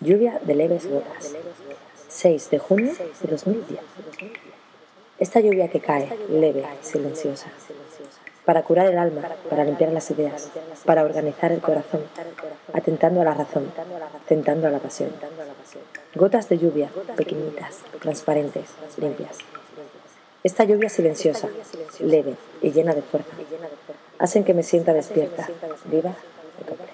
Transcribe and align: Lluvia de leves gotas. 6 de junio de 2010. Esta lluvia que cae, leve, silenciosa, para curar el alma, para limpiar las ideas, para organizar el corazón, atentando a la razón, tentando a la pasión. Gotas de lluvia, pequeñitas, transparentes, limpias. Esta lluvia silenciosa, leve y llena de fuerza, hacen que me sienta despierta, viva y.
Lluvia 0.00 0.38
de 0.44 0.54
leves 0.54 0.88
gotas. 0.88 1.34
6 2.08 2.50
de 2.50 2.58
junio 2.60 2.92
de 3.20 3.28
2010. 3.28 3.80
Esta 5.18 5.40
lluvia 5.40 5.68
que 5.68 5.80
cae, 5.80 6.08
leve, 6.30 6.64
silenciosa, 6.82 7.48
para 8.44 8.62
curar 8.62 8.86
el 8.86 8.96
alma, 8.96 9.22
para 9.50 9.64
limpiar 9.64 9.92
las 9.92 10.08
ideas, 10.12 10.50
para 10.84 11.02
organizar 11.02 11.50
el 11.50 11.60
corazón, 11.60 12.02
atentando 12.72 13.22
a 13.22 13.24
la 13.24 13.34
razón, 13.34 13.72
tentando 14.28 14.68
a 14.68 14.70
la 14.70 14.78
pasión. 14.78 15.10
Gotas 16.14 16.48
de 16.48 16.58
lluvia, 16.58 16.90
pequeñitas, 17.16 17.78
transparentes, 18.00 18.70
limpias. 18.98 19.38
Esta 20.44 20.62
lluvia 20.62 20.90
silenciosa, 20.90 21.48
leve 21.98 22.36
y 22.62 22.70
llena 22.70 22.94
de 22.94 23.02
fuerza, 23.02 23.32
hacen 24.20 24.44
que 24.44 24.54
me 24.54 24.62
sienta 24.62 24.92
despierta, 24.92 25.48
viva 25.86 26.14
y. 26.60 26.87